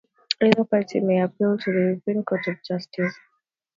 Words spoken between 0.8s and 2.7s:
may appeal to the European Court of